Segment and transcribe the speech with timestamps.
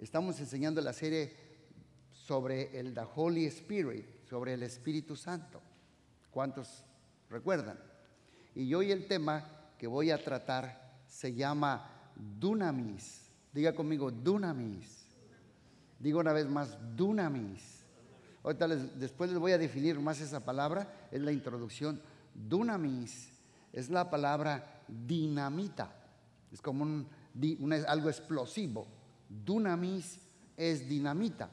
[0.00, 1.30] Estamos enseñando la serie
[2.10, 5.60] sobre el The Holy Spirit, sobre el Espíritu Santo.
[6.30, 6.84] ¿Cuántos
[7.28, 7.78] recuerdan?
[8.54, 13.28] Y hoy el tema que voy a tratar se llama Dunamis.
[13.52, 15.04] Diga conmigo, Dunamis.
[15.98, 17.84] Digo una vez más, Dunamis.
[18.42, 22.00] Ahorita después les voy a definir más esa palabra, es la introducción.
[22.34, 23.32] Dunamis
[23.70, 25.94] es la palabra dinamita,
[26.50, 27.04] es como
[27.86, 28.99] algo explosivo.
[29.30, 30.18] Dunamis
[30.56, 31.50] es dinamita.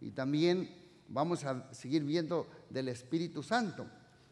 [0.00, 0.70] Y también
[1.08, 3.86] vamos a seguir viendo del Espíritu Santo.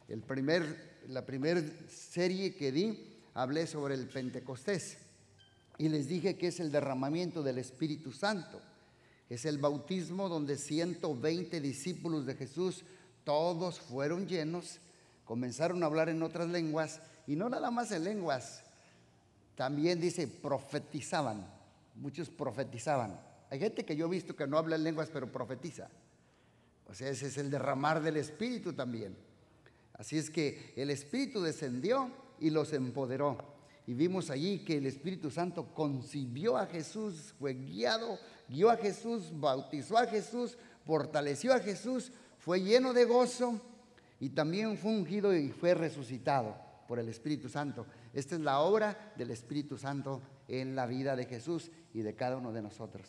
[0.09, 4.99] El primer, la primera serie que di, hablé sobre el Pentecostés
[5.79, 8.61] y les dije que es el derramamiento del Espíritu Santo.
[9.29, 12.85] Es el bautismo donde 120 discípulos de Jesús,
[13.25, 14.79] todos fueron llenos,
[15.25, 18.63] comenzaron a hablar en otras lenguas y no nada más en lenguas,
[19.57, 21.47] también dice profetizaban,
[21.95, 23.21] muchos profetizaban.
[23.51, 25.89] Hay gente que yo he visto que no habla en lenguas pero profetiza.
[26.87, 29.17] O sea, ese es el derramar del Espíritu también.
[29.95, 32.11] Así es que el Espíritu descendió
[32.41, 33.39] y los empoderó.
[33.87, 38.19] Y vimos allí que el Espíritu Santo concibió a Jesús, fue guiado,
[38.49, 43.61] guió a Jesús, bautizó a Jesús, fortaleció a Jesús, fue lleno de gozo
[44.21, 46.57] y también fue ungido y fue resucitado
[46.89, 47.87] por el Espíritu Santo.
[48.13, 52.37] Esta es la obra del Espíritu Santo en la vida de Jesús y de cada
[52.37, 53.07] uno de nosotros.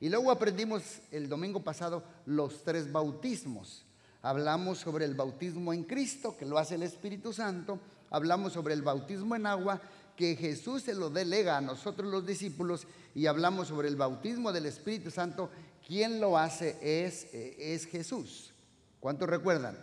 [0.00, 3.84] Y luego aprendimos el domingo pasado los tres bautismos.
[4.22, 7.78] Hablamos sobre el bautismo en Cristo, que lo hace el Espíritu Santo.
[8.10, 9.80] Hablamos sobre el bautismo en agua,
[10.16, 12.86] que Jesús se lo delega a nosotros los discípulos.
[13.14, 15.50] Y hablamos sobre el bautismo del Espíritu Santo.
[15.86, 18.52] Quien lo hace es, es Jesús.
[19.00, 19.78] ¿Cuántos recuerdan?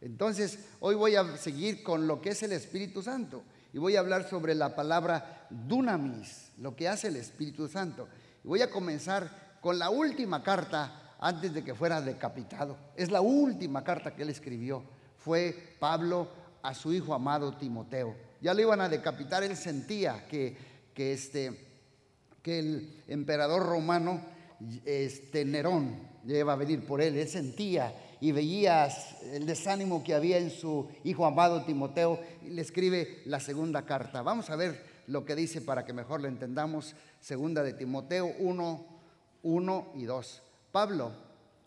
[0.00, 3.42] Entonces, hoy voy a seguir con lo que es el Espíritu Santo
[3.72, 8.08] y voy a hablar sobre la palabra dunamis, lo que hace el Espíritu Santo.
[8.44, 12.76] Y voy a comenzar con la última carta antes de que fuera decapitado.
[12.96, 14.82] Es la última carta que él escribió.
[15.18, 16.28] Fue Pablo
[16.62, 18.16] a su hijo amado Timoteo.
[18.40, 20.56] Ya lo iban a decapitar, él sentía que,
[20.94, 21.80] que, este,
[22.42, 24.22] que el emperador romano,
[24.84, 27.16] este, Nerón, iba a venir por él.
[27.16, 33.22] Él sentía y veías el desánimo que había en su hijo amado Timoteo le escribe
[33.26, 34.22] la segunda carta.
[34.22, 36.94] Vamos a ver lo que dice para que mejor lo entendamos.
[37.20, 38.86] Segunda de Timoteo 1,
[39.42, 40.42] 1 y 2.
[40.72, 41.12] Pablo,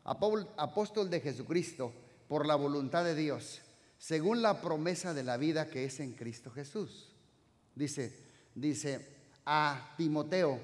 [0.03, 1.91] apóstol de Jesucristo,
[2.27, 3.61] por la voluntad de Dios,
[3.97, 7.09] según la promesa de la vida que es en Cristo Jesús.
[7.75, 8.13] Dice,
[8.55, 9.05] dice
[9.45, 10.59] a Timoteo,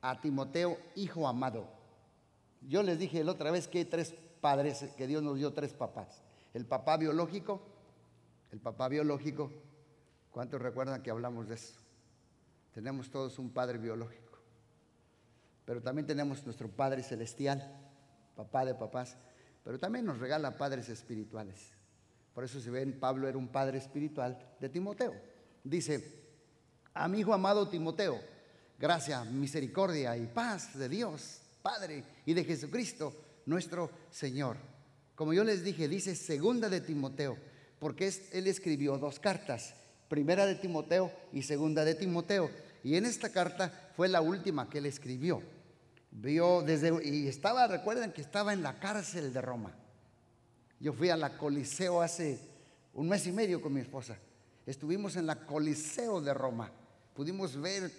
[0.00, 1.68] a Timoteo, hijo amado.
[2.68, 5.72] Yo les dije la otra vez que hay tres padres, que Dios nos dio tres
[5.72, 6.22] papás.
[6.54, 7.60] El papá biológico,
[8.50, 9.50] el papá biológico,
[10.30, 11.74] ¿cuántos recuerdan que hablamos de eso?
[12.72, 14.38] Tenemos todos un padre biológico,
[15.64, 17.76] pero también tenemos nuestro Padre celestial,
[18.36, 19.16] papá de papás,
[19.64, 21.72] pero también nos regala padres espirituales.
[22.32, 25.12] Por eso se ven, Pablo era un padre espiritual de Timoteo.
[25.64, 26.22] Dice,
[26.94, 28.20] a mi hijo amado Timoteo,
[28.78, 33.12] gracia, misericordia y paz de Dios, Padre, y de Jesucristo,
[33.48, 34.56] nuestro Señor.
[35.14, 37.36] Como yo les dije, dice segunda de Timoteo,
[37.80, 39.74] porque él escribió dos cartas,
[40.08, 42.50] primera de Timoteo y segunda de Timoteo.
[42.84, 45.42] Y en esta carta fue la última que él escribió.
[46.10, 49.74] Vio desde, y estaba, recuerden que estaba en la cárcel de Roma.
[50.78, 52.38] Yo fui a la Coliseo hace
[52.94, 54.16] un mes y medio con mi esposa.
[54.66, 56.70] Estuvimos en la Coliseo de Roma.
[57.14, 57.90] Pudimos ver,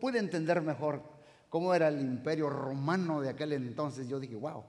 [0.00, 1.17] pude entender mejor
[1.48, 4.08] cómo era el imperio romano de aquel entonces.
[4.08, 4.64] Yo dije, wow,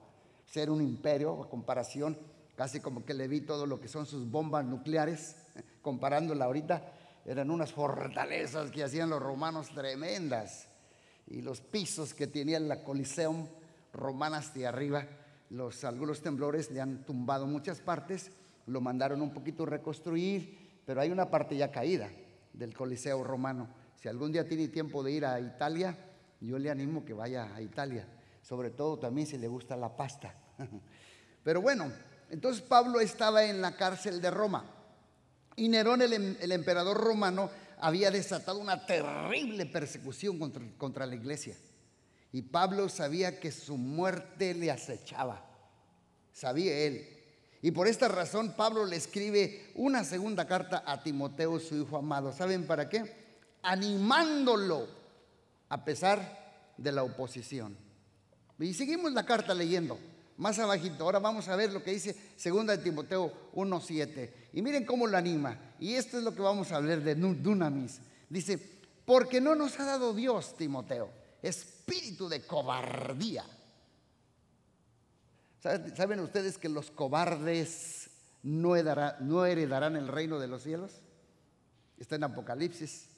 [0.45, 2.17] ser un imperio a comparación,
[2.55, 5.35] casi como que le vi todo lo que son sus bombas nucleares,
[5.81, 6.93] comparándola ahorita,
[7.25, 10.67] eran unas fortalezas que hacían los romanos tremendas.
[11.27, 13.47] Y los pisos que tenía la Coliseum
[13.93, 15.05] romana hasta arriba,
[15.51, 18.31] los, algunos temblores le han tumbado muchas partes,
[18.65, 22.09] lo mandaron un poquito reconstruir, pero hay una parte ya caída
[22.53, 23.67] del Coliseo romano.
[23.95, 25.95] Si algún día tiene tiempo de ir a Italia,
[26.41, 28.07] yo le animo que vaya a Italia,
[28.41, 30.33] sobre todo también si le gusta la pasta.
[31.43, 31.91] Pero bueno,
[32.29, 34.65] entonces Pablo estaba en la cárcel de Roma
[35.59, 37.49] y Nerón, el, em, emperador romano,
[37.79, 41.55] había desatado una terrible persecución contra, contra la iglesia.
[42.31, 45.45] Y Pablo sabía que su muerte le acechaba.
[46.31, 47.07] Sabía él.
[47.61, 52.31] Y por esta razón Pablo le escribe una segunda carta a Timoteo, su hijo amado.
[52.31, 53.13] ¿Saben para qué?
[53.61, 54.98] Animándolo
[55.69, 57.77] a pesar de la oposición.
[58.59, 59.97] Y seguimos la carta leyendo.
[60.37, 64.31] Más abajito, ahora vamos a ver lo que dice 2 de Timoteo 1.7.
[64.53, 65.57] Y miren cómo lo anima.
[65.79, 67.99] Y esto es lo que vamos a hablar de Dunamis.
[68.29, 68.57] Dice,
[69.05, 71.09] porque no nos ha dado Dios, Timoteo.
[71.41, 73.43] espíritu de cobardía.
[75.59, 78.09] ¿Saben ustedes que los cobardes
[78.43, 81.01] no heredarán, el reino de los cielos?
[81.97, 83.09] Está en Apocalipsis.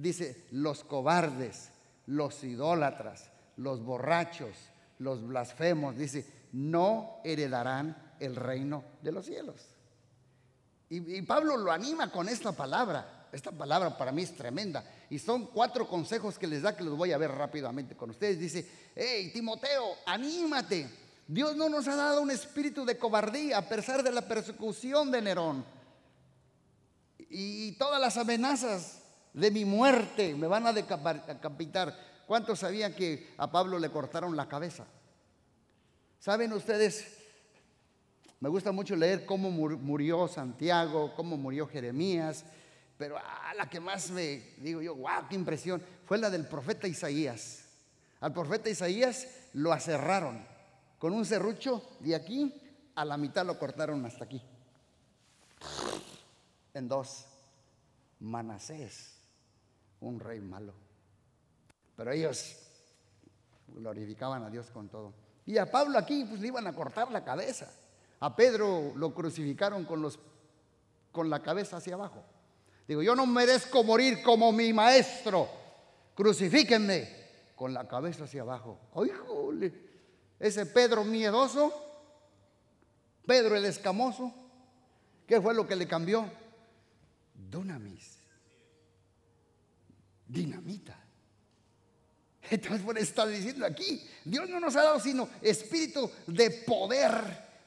[0.00, 1.70] Dice, los cobardes,
[2.06, 4.54] los idólatras, los borrachos,
[4.98, 9.66] los blasfemos, dice, no heredarán el reino de los cielos.
[10.88, 13.28] Y, Pablo lo anima con esta palabra.
[13.30, 14.84] Esta palabra para mí es tremenda.
[15.10, 18.38] Y son cuatro consejos que les da que los voy a ver rápidamente con ustedes.
[18.38, 20.88] Dice, hey, Timoteo, anímate
[21.28, 25.20] Dios no nos ha dado un espíritu de cobardía a pesar de la persecución de
[25.20, 25.62] Nerón.
[27.28, 28.97] Y todas las amenazas
[29.32, 31.94] de mi muerte me van a decapitar.
[32.26, 34.86] ¿Cuántos sabían que a Pablo le cortaron la cabeza?
[36.18, 37.16] ¿Saben ustedes?
[38.40, 42.44] Me gusta mucho leer cómo murió Santiago, cómo murió Jeremías,
[42.96, 46.86] pero a la que más me digo yo, wow, qué impresión, fue la del profeta
[46.86, 47.64] Isaías.
[48.20, 50.46] Al profeta Isaías lo aserraron
[50.98, 52.52] con un serrucho de aquí
[52.98, 54.42] a la mitad lo cortaron hasta aquí.
[56.74, 57.26] En dos.
[58.18, 59.17] Manasés,
[60.00, 60.74] un rey malo.
[61.96, 62.56] Pero ellos
[63.66, 65.12] glorificaban a Dios con todo.
[65.46, 67.70] Y a Pablo aquí pues le iban a cortar la cabeza.
[68.20, 70.18] A Pedro lo crucificaron con, los,
[71.12, 72.22] con la cabeza hacia abajo.
[72.86, 75.48] Digo, yo no merezco morir como mi maestro.
[76.14, 77.08] Crucifíquenme
[77.54, 78.78] con la cabeza hacia abajo.
[78.94, 79.88] ¡Ay, jole!
[80.38, 81.72] Ese Pedro miedoso,
[83.26, 84.32] Pedro el escamoso,
[85.26, 86.30] ¿qué fue lo que le cambió?
[87.34, 88.17] Dunamis,
[90.28, 90.96] dinamita.
[92.50, 97.12] Entonces, por está diciendo aquí, Dios no nos ha dado sino espíritu de poder,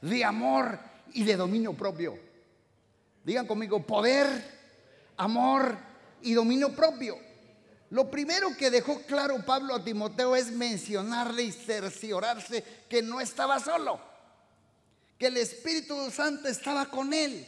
[0.01, 0.79] de amor
[1.13, 2.17] y de dominio propio.
[3.23, 4.27] Digan conmigo, poder,
[5.17, 5.77] amor
[6.23, 7.17] y dominio propio.
[7.91, 13.59] Lo primero que dejó claro Pablo a Timoteo es mencionarle y cerciorarse que no estaba
[13.59, 13.99] solo,
[15.17, 17.45] que el Espíritu Santo estaba con él,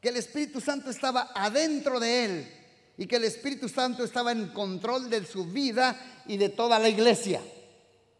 [0.00, 2.61] que el Espíritu Santo estaba adentro de él
[2.96, 6.88] y que el Espíritu Santo estaba en control de su vida y de toda la
[6.88, 7.40] iglesia.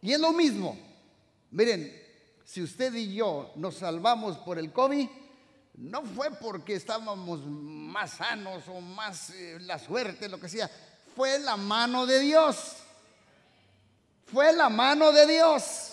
[0.00, 0.78] Y es lo mismo.
[1.50, 1.92] Miren,
[2.44, 5.08] si usted y yo nos salvamos por el COVID,
[5.74, 10.70] no fue porque estábamos más sanos o más eh, la suerte, lo que sea
[11.14, 12.76] fue la mano de Dios.
[14.26, 15.92] Fue la mano de Dios.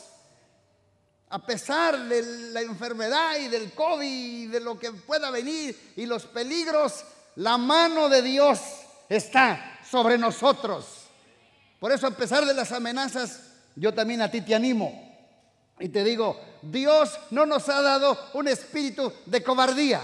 [1.29, 6.05] A pesar de la enfermedad y del COVID y de lo que pueda venir y
[6.05, 7.03] los peligros,
[7.39, 8.59] la mano de Dios
[9.07, 11.05] está sobre nosotros.
[11.79, 13.43] Por eso a pesar de las amenazas,
[13.77, 14.91] yo también a ti te animo.
[15.79, 20.01] Y te digo, Dios no nos ha dado un espíritu de cobardía.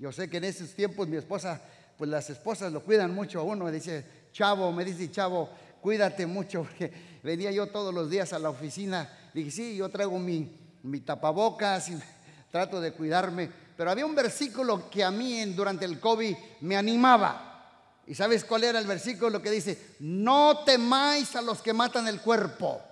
[0.00, 1.62] Yo sé que en esos tiempos mi esposa,
[1.96, 3.66] pues las esposas lo cuidan mucho a uno.
[3.66, 5.50] Me dice, chavo, me dice, chavo,
[5.80, 6.92] cuídate mucho, porque
[7.22, 9.08] venía yo todos los días a la oficina.
[9.32, 10.50] Dije, sí, yo traigo mi,
[10.82, 11.98] mi tapabocas y
[12.50, 13.69] trato de cuidarme.
[13.80, 18.02] Pero había un versículo que a mí durante el COVID me animaba.
[18.06, 19.30] ¿Y sabes cuál era el versículo?
[19.30, 22.82] Lo que dice, no temáis a los que matan el cuerpo,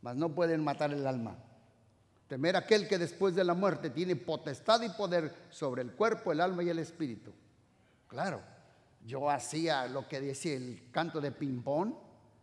[0.00, 1.36] mas no pueden matar el alma.
[2.28, 6.40] Temer aquel que después de la muerte tiene potestad y poder sobre el cuerpo, el
[6.40, 7.34] alma y el espíritu.
[8.06, 8.40] Claro,
[9.04, 11.92] yo hacía lo que decía el canto de ping-pong.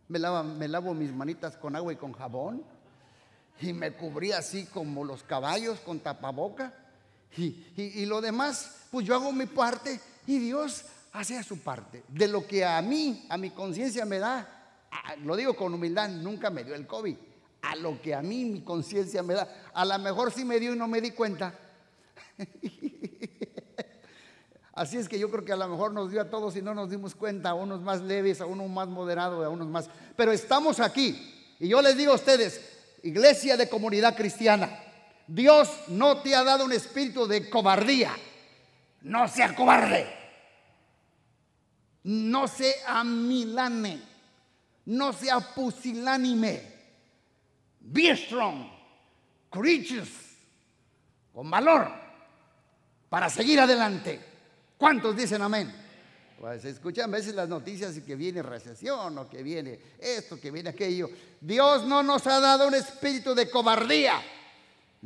[0.06, 2.62] Me lavo, me lavo mis manitas con agua y con jabón.
[3.60, 6.85] Y me cubría así como los caballos con tapaboca.
[7.36, 12.02] Y, lo demás, pues yo hago mi parte y Dios hace su parte.
[12.08, 14.48] De lo que a mí, a mi conciencia me da,
[15.22, 17.16] lo digo con humildad, nunca me dio el COVID.
[17.62, 20.74] A lo que a mí mi conciencia me da, a lo mejor sí me dio
[20.74, 21.58] y no me di cuenta.
[24.72, 26.74] Así es que yo creo que a lo mejor nos dio a todos y no
[26.74, 29.88] nos dimos cuenta, a unos más leves, a unos más moderados, a unos más.
[30.14, 31.54] Pero estamos aquí.
[31.58, 32.60] Y yo les digo a ustedes,
[33.02, 34.68] iglesia de comunidad cristiana,
[35.26, 38.16] Dios no te ha dado un espíritu de cobardía.
[39.02, 40.06] No sea cobarde.
[42.04, 44.00] No sea milane.
[44.86, 46.62] No sea pusilánime.
[47.80, 48.68] Be strong.
[49.50, 50.08] Courageous.
[51.32, 51.90] Con valor.
[53.08, 54.20] Para seguir adelante.
[54.76, 55.86] ¿Cuántos dicen amén?
[56.38, 60.50] Pues escuchan a veces las noticias y que viene recesión o que viene esto, que
[60.50, 61.08] viene aquello.
[61.40, 64.20] Dios no nos ha dado un espíritu de cobardía,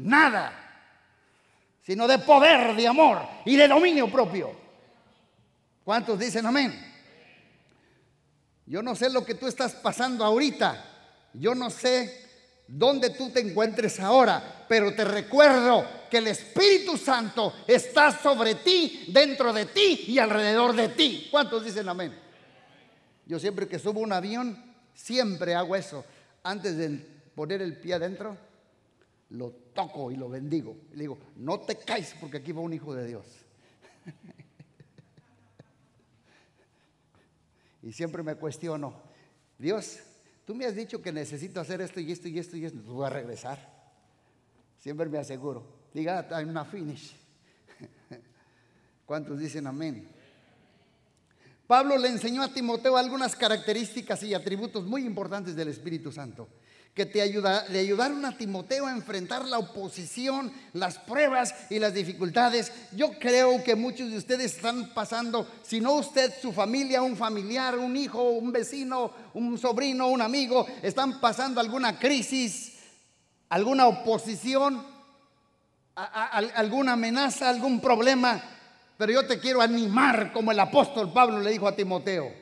[0.02, 0.52] nada,
[1.82, 4.54] sino de poder, de amor y de dominio propio.
[5.84, 6.86] ¿Cuántos dicen amén?
[8.66, 10.84] Yo no sé lo que tú estás pasando ahorita.
[11.34, 12.28] Yo no sé
[12.68, 19.06] dónde tú te encuentres ahora, pero te recuerdo que el Espíritu Santo está sobre ti,
[19.08, 21.28] dentro de ti y alrededor de ti.
[21.30, 22.16] ¿Cuántos dicen amén?
[23.26, 24.56] Yo siempre que subo un avión,
[24.94, 26.04] siempre hago eso.
[26.42, 26.90] Antes de
[27.34, 28.36] poner el pie adentro,
[29.30, 29.50] lo
[30.10, 30.76] y lo bendigo.
[30.92, 33.26] Le digo, no te caes porque aquí va un hijo de Dios.
[37.82, 38.94] y siempre me cuestiono,
[39.58, 40.00] Dios,
[40.44, 43.06] tú me has dicho que necesito hacer esto y esto y esto y esto, voy
[43.06, 43.80] a regresar.
[44.78, 45.80] Siempre me aseguro.
[45.92, 47.16] Diga, hay una finish.
[49.06, 50.08] ¿Cuántos dicen amén?
[51.66, 56.48] Pablo le enseñó a Timoteo algunas características y atributos muy importantes del Espíritu Santo
[56.94, 61.94] que te ayuda, le ayudaron a Timoteo a enfrentar la oposición, las pruebas y las
[61.94, 62.72] dificultades.
[62.92, 67.78] Yo creo que muchos de ustedes están pasando, si no usted, su familia, un familiar,
[67.78, 72.72] un hijo, un vecino, un sobrino, un amigo, están pasando alguna crisis,
[73.48, 74.84] alguna oposición,
[75.94, 78.42] alguna amenaza, algún problema.
[78.98, 82.39] Pero yo te quiero animar como el apóstol Pablo le dijo a Timoteo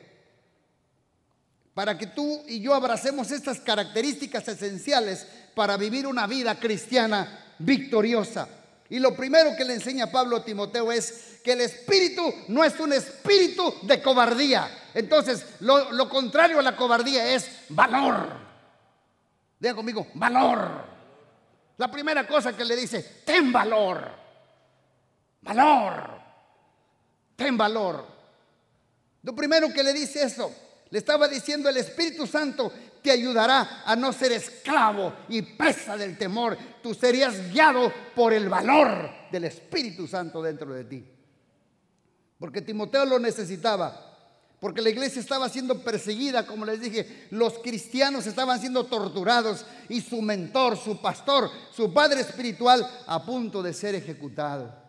[1.79, 8.49] para que tú y yo abracemos estas características esenciales para vivir una vida cristiana victoriosa.
[8.89, 12.77] Y lo primero que le enseña Pablo a Timoteo es que el espíritu no es
[12.81, 14.89] un espíritu de cobardía.
[14.93, 18.27] Entonces, lo, contrario a la cobardía es valor.
[19.57, 20.83] Diga conmigo, valor.
[21.77, 24.05] La primera cosa que le dice, ten valor.
[25.43, 26.09] Valor.
[27.37, 28.05] Ten valor.
[29.23, 30.53] Lo primero que le dice eso,
[30.91, 36.17] le estaba diciendo el Espíritu Santo te ayudará a no ser esclavo y presa del
[36.17, 36.57] temor.
[36.81, 41.05] Tú serías guiado por el valor del Espíritu Santo dentro de ti.
[42.39, 44.05] Porque Timoteo lo necesitaba.
[44.59, 50.01] Porque la iglesia estaba siendo perseguida, como les dije, los cristianos estaban siendo torturados y
[50.01, 54.88] su mentor, su pastor, su padre espiritual a punto de ser ejecutado.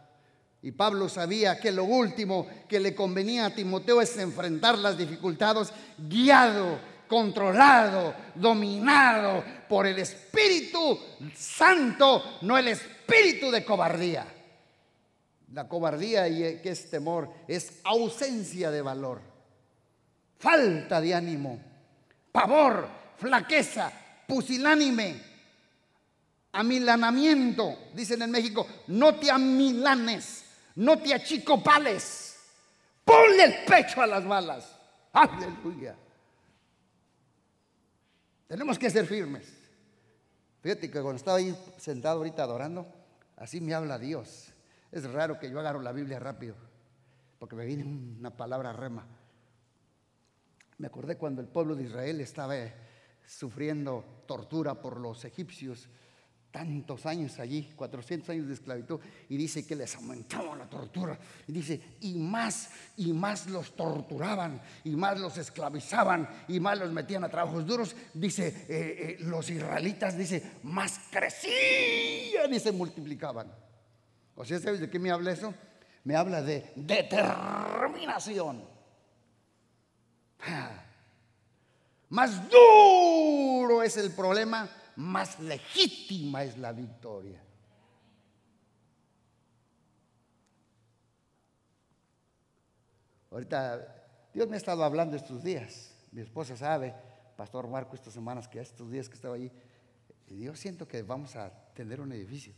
[0.62, 5.72] Y Pablo sabía que lo último que le convenía a Timoteo es enfrentar las dificultades
[5.96, 10.98] guiado, controlado, dominado por el Espíritu
[11.34, 14.26] Santo, no el espíritu de cobardía.
[15.52, 19.20] La cobardía, y que es temor, es ausencia de valor,
[20.38, 21.58] falta de ánimo,
[22.30, 22.86] pavor,
[23.16, 23.90] flaqueza,
[24.28, 25.20] pusilánime,
[26.52, 30.44] amilanamiento, dicen en México, no te amilanes
[30.80, 32.38] no te achicopales.
[33.04, 34.78] Ponle el pecho a las balas.
[35.12, 35.96] Aleluya.
[38.46, 39.52] Tenemos que ser firmes.
[40.62, 42.86] Fíjate que cuando estaba ahí sentado ahorita adorando,
[43.36, 44.52] así me habla Dios.
[44.90, 46.54] Es raro que yo agarro la Biblia rápido,
[47.38, 49.06] porque me viene una palabra rema.
[50.78, 52.54] Me acordé cuando el pueblo de Israel estaba
[53.26, 55.88] sufriendo tortura por los egipcios
[56.50, 61.18] tantos años allí, 400 años de esclavitud, y dice que les aumentaba la tortura.
[61.46, 66.90] Y dice, y más, y más los torturaban, y más los esclavizaban, y más los
[66.92, 67.94] metían a trabajos duros.
[68.14, 73.52] Dice, eh, eh, los israelitas, dice, más crecían y se multiplicaban.
[74.34, 75.54] O sea, ¿sabes de qué me habla eso?
[76.04, 78.64] Me habla de determinación.
[80.40, 80.84] Ah.
[82.08, 84.68] Más duro es el problema
[85.00, 87.42] más legítima es la victoria.
[93.30, 93.96] Ahorita
[94.32, 95.94] Dios me ha estado hablando estos días.
[96.12, 96.94] Mi esposa sabe,
[97.36, 99.50] Pastor Marco, estas semanas que estos días que estaba allí,
[100.28, 102.54] y yo siento que vamos a tener un edificio.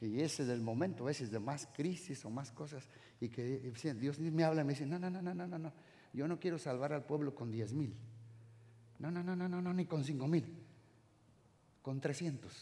[0.00, 2.88] Y ese es el momento, ese es de más crisis o más cosas.
[3.20, 5.72] Y que Dios me habla y me dice, no, no, no, no, no, no,
[6.12, 7.96] yo no quiero salvar al pueblo con diez mil.
[8.98, 10.44] No, no, no, no, no, no, ni con cinco mil.
[11.82, 12.52] Con 300.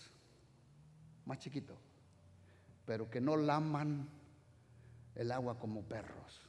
[1.25, 1.77] Más chiquito.
[2.85, 4.09] Pero que no laman
[5.15, 6.41] el agua como perros.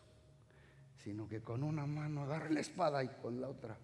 [0.97, 3.77] Sino que con una mano agarren la espada y con la otra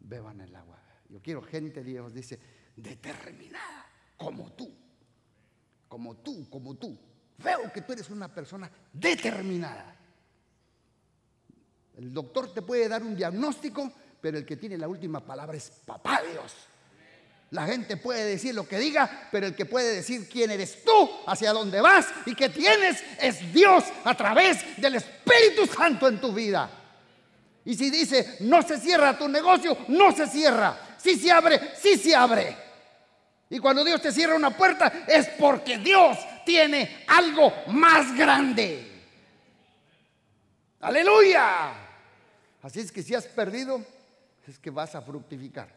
[0.00, 0.78] beban el agua.
[1.08, 2.38] Yo quiero gente, Dios dice,
[2.76, 3.86] determinada,
[4.16, 4.74] como tú.
[5.88, 6.98] Como tú, como tú.
[7.38, 9.94] Veo que tú eres una persona determinada.
[11.96, 13.92] El doctor te puede dar un diagnóstico
[14.26, 16.52] pero el que tiene la última palabra es papá Dios.
[17.50, 21.08] La gente puede decir lo que diga, pero el que puede decir quién eres tú,
[21.28, 26.32] hacia dónde vas y qué tienes es Dios a través del Espíritu Santo en tu
[26.32, 26.68] vida.
[27.64, 30.76] Y si dice, no se cierra tu negocio, no se cierra.
[30.98, 32.56] Si se abre, sí se abre.
[33.48, 38.90] Y cuando Dios te cierra una puerta es porque Dios tiene algo más grande.
[40.80, 41.86] Aleluya.
[42.66, 43.80] Así es que si has perdido,
[44.46, 45.68] es que vas a fructificar.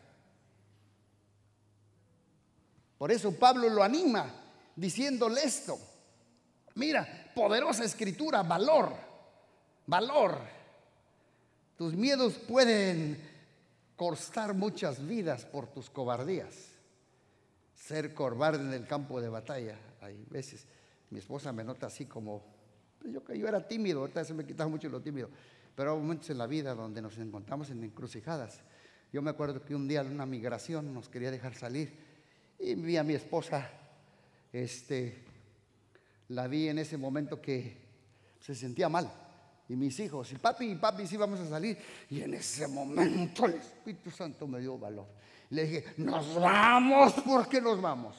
[2.97, 4.29] Por eso Pablo lo anima
[4.75, 5.79] diciéndole esto.
[6.75, 8.93] Mira, poderosa escritura, valor,
[9.87, 10.37] valor.
[11.77, 13.21] Tus miedos pueden
[13.95, 16.55] costar muchas vidas por tus cobardías.
[17.75, 19.77] Ser cobarde en el campo de batalla.
[20.01, 20.65] Hay veces,
[21.09, 22.43] mi esposa me nota así como,
[22.99, 25.29] pues yo, yo era tímido, ahorita se me quitaba mucho lo tímido,
[25.79, 28.59] pero hay momentos en la vida donde nos encontramos en encrucijadas.
[29.13, 31.93] Yo me acuerdo que un día en una migración nos quería dejar salir
[32.59, 33.71] y vi a mi esposa,
[34.51, 35.23] este,
[36.27, 37.77] la vi en ese momento que
[38.41, 39.09] se sentía mal
[39.69, 41.77] y mis hijos, y papi, y papi, sí vamos a salir.
[42.09, 45.07] Y en ese momento el Espíritu Santo me dio valor.
[45.51, 48.17] Le dije, nos vamos, porque nos vamos?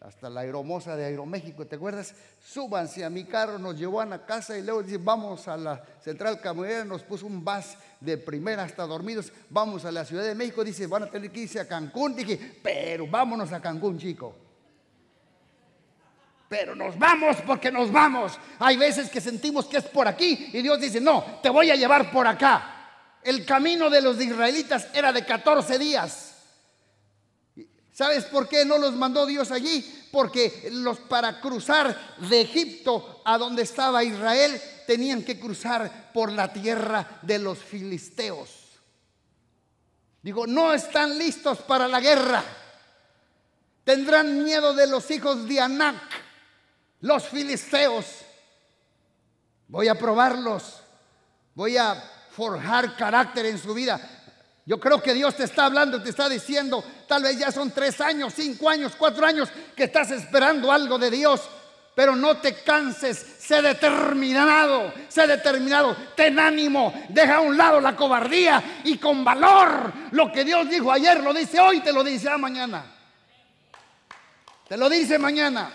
[0.00, 2.14] Hasta la aeromosa de Aeroméxico, ¿te acuerdas?
[2.42, 5.84] Súbanse a mi carro, nos llevó a la casa y luego dice, vamos a la
[6.02, 10.34] central camionera, nos puso un bus de primera hasta dormidos, vamos a la Ciudad de
[10.34, 12.16] México, dice, van a tener que irse a Cancún.
[12.16, 14.34] Dije, pero vámonos a Cancún, chico
[16.50, 18.36] pero nos vamos porque nos vamos.
[18.58, 21.76] Hay veces que sentimos que es por aquí y Dios dice, no, te voy a
[21.76, 23.18] llevar por acá.
[23.22, 26.29] El camino de los israelitas era de 14 días.
[28.00, 30.06] ¿Sabes por qué no los mandó Dios allí?
[30.10, 36.50] Porque los para cruzar de Egipto a donde estaba Israel tenían que cruzar por la
[36.50, 38.48] tierra de los filisteos.
[40.22, 42.42] Digo, no están listos para la guerra.
[43.84, 46.00] Tendrán miedo de los hijos de Anac
[47.02, 48.06] los filisteos.
[49.68, 50.80] Voy a probarlos.
[51.54, 54.19] Voy a forjar carácter en su vida.
[54.70, 58.00] Yo creo que Dios te está hablando, te está diciendo, tal vez ya son tres
[58.00, 61.40] años, cinco años, cuatro años que estás esperando algo de Dios,
[61.92, 67.96] pero no te canses, sé determinado, sé determinado, ten ánimo, deja a un lado la
[67.96, 72.30] cobardía y con valor lo que Dios dijo ayer lo dice hoy, te lo dice
[72.38, 72.84] mañana.
[74.68, 75.68] Te lo dice mañana.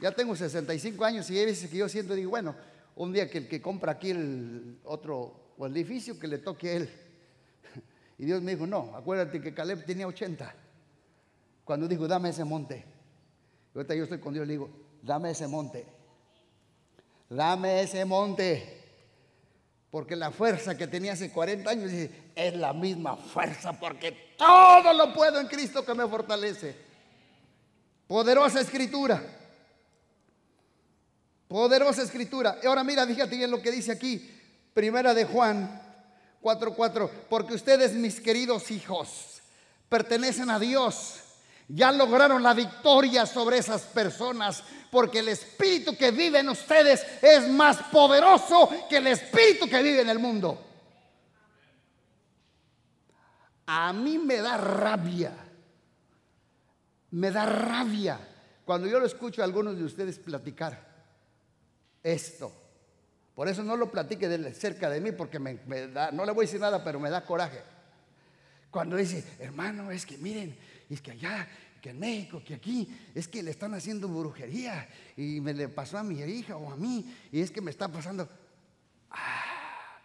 [0.00, 2.54] Ya tengo 65 años y hay veces que yo siento, digo, bueno,
[2.96, 6.70] un día que el que compra aquí el otro o el edificio que le toque
[6.70, 6.90] a él.
[8.18, 10.54] Y Dios me dijo, no, acuérdate que Caleb tenía 80.
[11.64, 12.84] Cuando dijo, dame ese monte.
[13.74, 14.70] Y ahorita yo estoy con Dios le digo,
[15.02, 15.86] dame ese monte.
[17.28, 18.82] Dame ese monte.
[19.90, 21.90] Porque la fuerza que tenía hace 40 años
[22.34, 26.74] es la misma fuerza porque todo lo puedo en Cristo que me fortalece.
[28.06, 29.35] Poderosa escritura.
[31.48, 32.58] Poderosa escritura.
[32.62, 34.30] Y ahora mira, fíjate bien lo que dice aquí,
[34.74, 35.80] primera de Juan
[36.42, 39.42] 4:4, porque ustedes, mis queridos hijos,
[39.88, 41.22] pertenecen a Dios.
[41.68, 47.48] Ya lograron la victoria sobre esas personas, porque el espíritu que vive en ustedes es
[47.48, 50.62] más poderoso que el espíritu que vive en el mundo.
[53.66, 55.32] A mí me da rabia,
[57.10, 58.20] me da rabia
[58.64, 60.95] cuando yo lo escucho a algunos de ustedes platicar
[62.06, 62.52] esto.
[63.34, 66.46] Por eso no lo platique cerca de mí, porque me, da, no le voy a
[66.46, 67.60] decir nada, pero me da coraje.
[68.70, 70.56] Cuando dice, hermano, es que miren,
[70.88, 71.46] es que allá,
[71.82, 75.98] que en México, que aquí, es que le están haciendo brujería y me le pasó
[75.98, 78.28] a mi hija o a mí, y es que me está pasando.
[79.10, 79.98] Ah,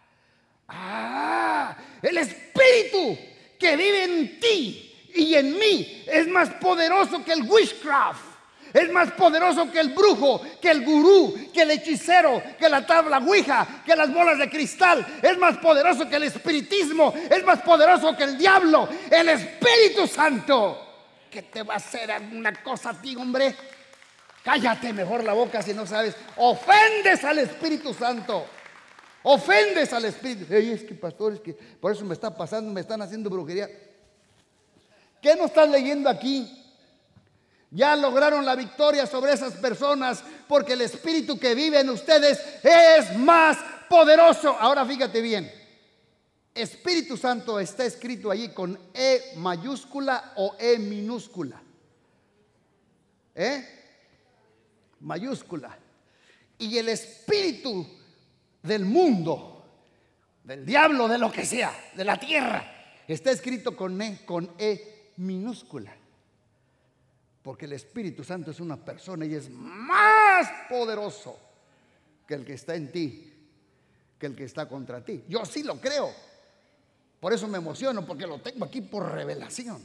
[0.68, 3.18] ah, el espíritu
[3.58, 8.31] que vive en ti y en mí es más poderoso que el witchcraft.
[8.72, 13.18] Es más poderoso que el brujo, que el gurú, que el hechicero, que la tabla
[13.18, 15.06] ouija, que las bolas de cristal.
[15.22, 17.12] Es más poderoso que el espiritismo.
[17.30, 18.88] Es más poderoso que el diablo.
[19.10, 20.88] El Espíritu Santo.
[21.30, 23.54] ¿Qué te va a hacer una cosa a ti, hombre?
[24.42, 26.16] Cállate mejor la boca si no sabes.
[26.36, 28.46] Ofendes al Espíritu Santo.
[29.22, 30.52] Ofendes al Espíritu.
[30.52, 33.68] Ey, es que pastores, que por eso me está pasando, me están haciendo brujería.
[35.20, 36.61] ¿Qué no estás leyendo aquí?
[37.74, 43.16] Ya lograron la victoria sobre esas personas porque el espíritu que vive en ustedes es
[43.16, 43.56] más
[43.88, 44.54] poderoso.
[44.60, 45.50] Ahora fíjate bien.
[46.54, 51.62] Espíritu Santo está escrito allí con E mayúscula o E minúscula.
[53.34, 53.64] ¿Eh?
[55.00, 55.78] Mayúscula.
[56.58, 57.88] Y el espíritu
[58.62, 59.64] del mundo,
[60.44, 62.70] del diablo, de lo que sea, de la tierra,
[63.08, 66.01] está escrito con E, con E minúscula.
[67.42, 71.38] Porque el Espíritu Santo es una persona y es más poderoso
[72.26, 73.32] que el que está en ti,
[74.18, 75.24] que el que está contra ti.
[75.28, 76.12] Yo sí lo creo.
[77.18, 79.82] Por eso me emociono, porque lo tengo aquí por revelación.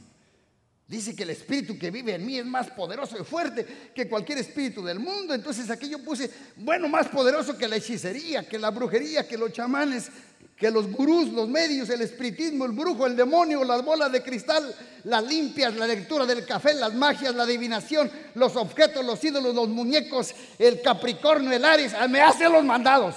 [0.88, 4.38] Dice que el espíritu que vive en mí es más poderoso y fuerte que cualquier
[4.38, 5.34] espíritu del mundo.
[5.34, 9.52] Entonces aquí yo puse, bueno, más poderoso que la hechicería, que la brujería, que los
[9.52, 10.10] chamanes,
[10.58, 14.74] que los gurús, los medios, el espiritismo, el brujo, el demonio, las bolas de cristal,
[15.04, 19.68] las limpias, la lectura del café, las magias, la adivinación, los objetos, los ídolos, los
[19.68, 23.14] muñecos, el capricornio, el aries, ah, me hace los mandados.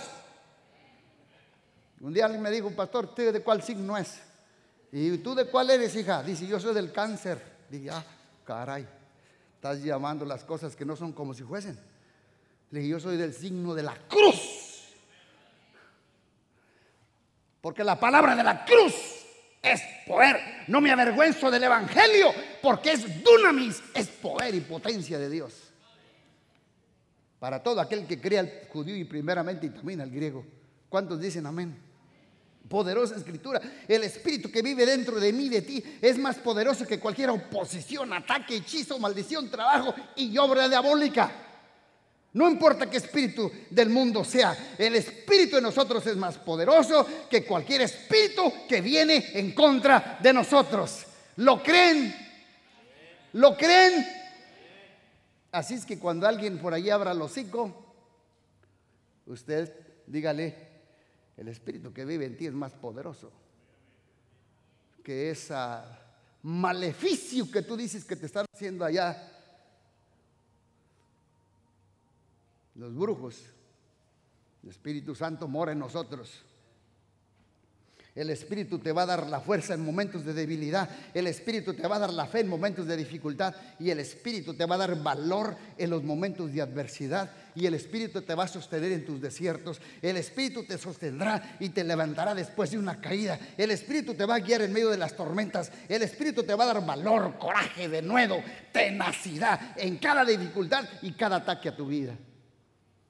[2.00, 4.20] Un día alguien me dijo, pastor, ¿usted de cuál signo es?
[4.92, 6.22] ¿Y tú de cuál eres, hija?
[6.22, 7.42] Dice, yo soy del cáncer.
[7.70, 8.04] Dije, ah,
[8.46, 8.88] caray,
[9.56, 11.80] estás llamando las cosas que no son como si fuesen.
[12.70, 14.51] Le dije, yo soy del signo de la cruz.
[17.62, 18.94] Porque la palabra de la cruz
[19.62, 20.66] es poder.
[20.68, 25.54] No me avergüenzo del evangelio porque es dunamis, es poder y potencia de Dios.
[27.40, 30.46] Para todo aquel que crea al judío y primeramente y también al griego.
[30.90, 31.92] ¿Cuántos dicen amén?
[32.72, 33.62] poderosa escritura.
[33.86, 38.14] El espíritu que vive dentro de mí, de ti, es más poderoso que cualquier oposición,
[38.14, 41.30] ataque, hechizo, maldición, trabajo y obra diabólica.
[42.34, 47.46] No importa qué espíritu del mundo sea, el espíritu de nosotros es más poderoso que
[47.46, 51.06] cualquier espíritu que viene en contra de nosotros.
[51.38, 52.16] ¿Lo creen?
[53.34, 54.06] ¿Lo creen?
[55.52, 57.94] Así es que cuando alguien por ahí abra el hocico,
[59.26, 59.74] usted
[60.08, 60.72] dígale,
[61.36, 63.32] el espíritu que vive en ti es más poderoso
[65.04, 65.56] que ese
[66.44, 69.30] maleficio que tú dices que te están haciendo allá.
[72.82, 73.36] Los brujos,
[74.64, 76.42] el Espíritu Santo mora en nosotros.
[78.16, 80.90] El Espíritu te va a dar la fuerza en momentos de debilidad.
[81.14, 83.54] El Espíritu te va a dar la fe en momentos de dificultad.
[83.78, 87.30] Y el Espíritu te va a dar valor en los momentos de adversidad.
[87.54, 89.80] Y el Espíritu te va a sostener en tus desiertos.
[90.02, 93.40] El Espíritu te sostendrá y te levantará después de una caída.
[93.58, 95.72] El Espíritu te va a guiar en medio de las tormentas.
[95.88, 98.38] El Espíritu te va a dar valor, coraje, denuedo,
[98.72, 102.18] tenacidad en cada dificultad y cada ataque a tu vida.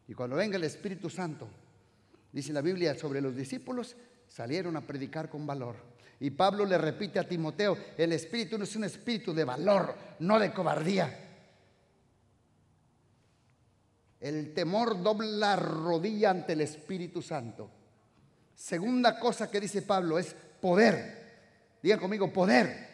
[0.07, 1.47] Y cuando venga el Espíritu Santo,
[2.31, 3.95] dice la Biblia sobre los discípulos,
[4.27, 5.75] salieron a predicar con valor.
[6.19, 10.37] Y Pablo le repite a Timoteo, el espíritu no es un espíritu de valor, no
[10.37, 11.29] de cobardía.
[14.19, 17.71] El temor dobla rodilla ante el Espíritu Santo.
[18.53, 21.79] Segunda cosa que dice Pablo es poder.
[21.81, 22.91] Digan conmigo, poder.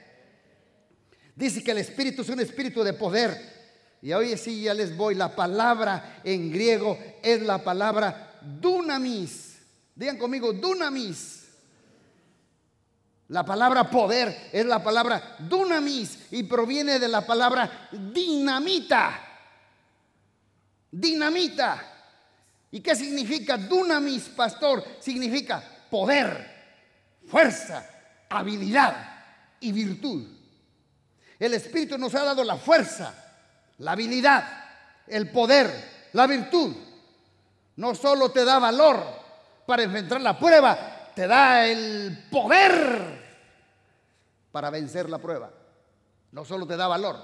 [1.36, 3.57] Dice que el Espíritu es un espíritu de poder.
[4.02, 5.16] Y hoy sí ya les voy.
[5.16, 9.58] La palabra en griego es la palabra dunamis.
[9.96, 11.46] Digan conmigo, dunamis.
[13.30, 19.20] La palabra poder es la palabra dunamis y proviene de la palabra dinamita.
[20.90, 21.94] Dinamita.
[22.72, 24.84] ¿Y qué significa dunamis, pastor?
[25.00, 27.90] Significa poder, fuerza,
[28.30, 28.96] habilidad
[29.60, 30.28] y virtud.
[31.40, 33.27] El Espíritu nos ha dado la fuerza,
[33.80, 34.44] la habilidad,
[35.08, 36.76] el poder, la virtud.
[37.76, 39.04] No solo te da valor,
[39.68, 43.28] para enfrentar la prueba, te da el poder
[44.52, 45.52] para vencer la prueba.
[46.32, 47.18] No solo te da valor,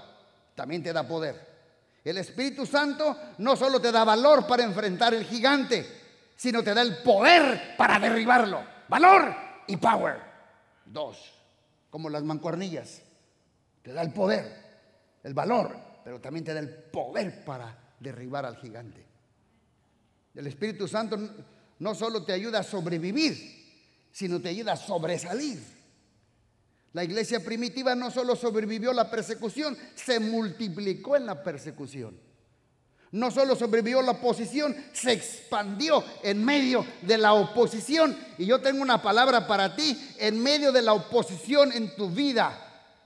[0.54, 1.54] también te da poder.
[2.04, 6.02] El Espíritu Santo no solo te da valor para enfrentar el gigante,
[6.36, 8.62] sino te da el poder para derribarlo.
[8.90, 9.34] Valor
[9.68, 10.18] y power.
[10.86, 11.34] Dos,
[11.90, 13.02] como las mancuernillas.
[13.82, 14.64] Te da el poder,
[15.24, 19.06] el valor, pero también te da el poder para derribar al gigante.
[20.36, 21.18] El Espíritu Santo
[21.80, 23.64] no solo te ayuda a sobrevivir,
[24.12, 25.60] sino te ayuda a sobresalir.
[26.94, 32.16] La iglesia primitiva no solo sobrevivió la persecución, se multiplicó en la persecución.
[33.12, 38.18] No solo sobrevivió la oposición, se expandió en medio de la oposición.
[38.40, 42.60] Y yo tengo una palabra para ti, en medio de la oposición en tu vida,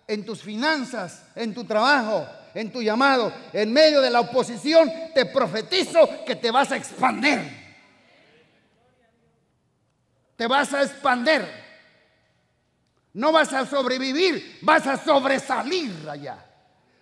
[0.07, 2.25] en tus finanzas, en tu trabajo,
[2.59, 7.57] en tu llamado, en medio de la oposición, te profetizo que te vas a expandir
[10.37, 11.67] te vas a expander.
[13.13, 16.45] No vas a sobrevivir, vas a sobresalir allá.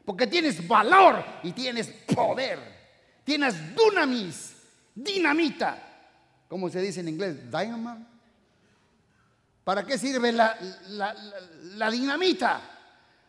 [0.05, 2.57] Porque tienes valor y tienes poder.
[3.25, 4.55] Tienes dunamis,
[4.95, 5.77] dinamita.
[6.47, 7.51] ¿Cómo se dice en inglés?
[7.51, 8.05] Dynamite.
[9.65, 10.57] ¿Para qué sirve la,
[11.75, 12.61] la, dinamita?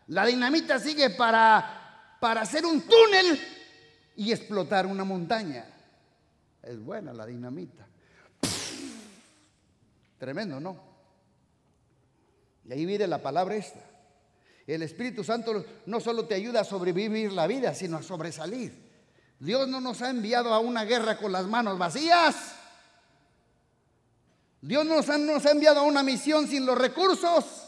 [0.09, 1.86] La dinamita sigue para,
[2.21, 3.41] para hacer un túnel
[4.17, 5.67] y explotar una montaña.
[6.63, 7.87] Es buena la dinamita.
[10.19, 10.77] Tremendo, ¿no?
[12.65, 13.81] Y ahí viene la palabra esta.
[14.67, 18.87] El Espíritu Santo no solo te ayuda a sobrevivir la vida, sino a sobresalir.
[19.39, 22.57] Dios no nos ha enviado a una guerra con las manos vacías.
[24.61, 27.66] Dios nos ha, nos ha enviado a una misión sin los recursos.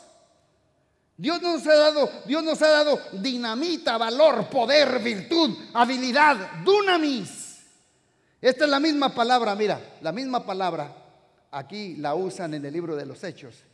[1.19, 7.59] Dios nos ha dado, Dios nos ha dado dinamita, valor, poder, virtud, habilidad, dunamis.
[8.41, 10.95] Esta es la misma palabra, mira, la misma palabra
[11.51, 13.65] aquí la usan en el libro de los Hechos.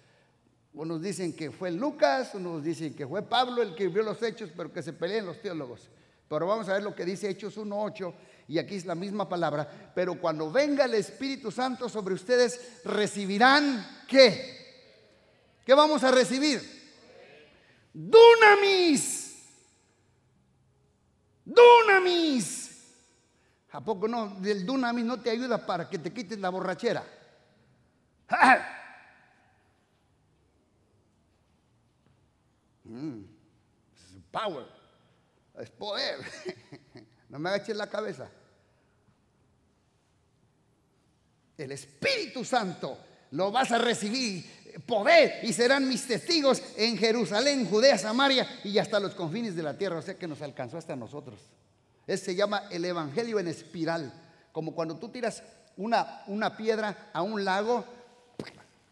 [0.73, 4.51] Unos dicen que fue Lucas, unos dicen que fue Pablo el que vio los hechos,
[4.57, 5.89] pero que se peleen los teólogos.
[6.29, 8.13] Pero vamos a ver lo que dice Hechos 1.8
[8.49, 9.93] Y aquí es la misma palabra.
[9.95, 15.61] Pero cuando venga el Espíritu Santo sobre ustedes, recibirán qué?
[15.65, 16.84] ¿Qué vamos a recibir?
[17.95, 19.39] Dunamis.
[21.45, 22.65] Dunamis.
[23.71, 24.37] ¿A poco no?
[24.45, 27.05] El dunamis no te ayuda para que te quites la borrachera.
[32.87, 33.25] Mm,
[33.95, 34.67] es power,
[35.59, 36.19] es poder.
[37.31, 38.31] No me agaches la cabeza.
[41.57, 42.97] El Espíritu Santo
[43.33, 44.45] lo vas a recibir
[44.87, 49.77] poder y serán mis testigos en Jerusalén, Judea, Samaria y hasta los confines de la
[49.77, 49.99] tierra.
[49.99, 51.41] O sea que nos alcanzó hasta nosotros.
[52.07, 54.13] Ese se llama el Evangelio en espiral.
[54.53, 55.43] Como cuando tú tiras
[55.77, 57.85] una, una piedra a un lago,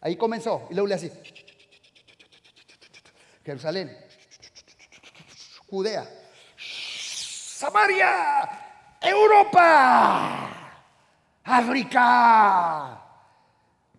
[0.01, 0.67] ahí comenzó.
[0.69, 1.11] Y luego le hace
[3.45, 3.95] Jerusalén,
[5.67, 6.09] Judea,
[6.57, 8.49] Samaria,
[9.01, 10.49] Europa,
[11.43, 13.01] África,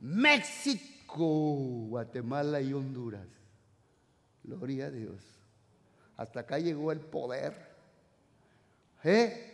[0.01, 3.27] México, Guatemala y Honduras.
[4.42, 5.22] Gloria a Dios.
[6.16, 7.74] Hasta acá llegó el poder.
[9.05, 9.50] ¿Eh?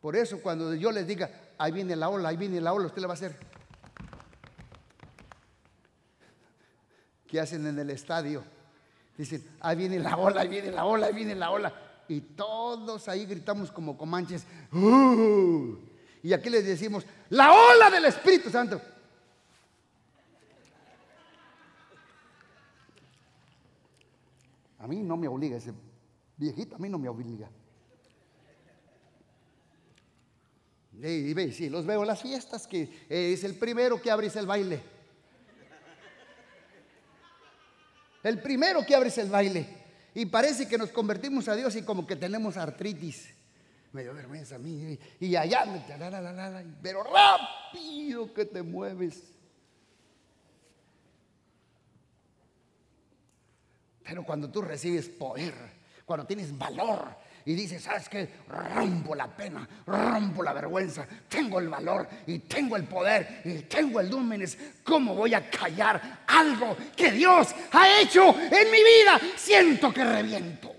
[0.00, 3.00] Por eso cuando yo les diga, ahí viene la ola, ahí viene la ola, usted
[3.00, 3.36] le va a hacer.
[7.26, 8.44] ¿Qué hacen en el estadio?
[9.16, 11.72] Dicen, ahí viene la ola, ahí viene la ola, ahí viene la ola.
[12.08, 14.44] Y todos ahí gritamos como comanches.
[14.72, 15.78] ¡Uh!
[16.22, 18.80] Y aquí les decimos, la ola del Espíritu Santo.
[24.82, 25.72] A mí no me obliga ese
[26.36, 27.48] viejito, a mí no me obliga.
[31.00, 34.46] Y ve, sí, los veo en las fiestas, que es el primero que abre el
[34.46, 34.82] baile.
[38.22, 39.66] El primero que abres el baile.
[40.14, 43.30] Y parece que nos convertimos a Dios y como que tenemos artritis.
[43.92, 44.98] Me dio vergüenza a mí.
[45.20, 45.64] Y allá,
[46.82, 49.31] pero rápido que te mueves.
[54.04, 55.54] Pero cuando tú recibes poder,
[56.04, 58.28] cuando tienes valor, y dice, ¿sabes qué?
[58.48, 64.00] Rompo la pena, rompo la vergüenza, tengo el valor y tengo el poder y tengo
[64.00, 64.56] el dúmenes.
[64.84, 69.20] ¿Cómo voy a callar algo que Dios ha hecho en mi vida?
[69.36, 70.72] Siento que reviento.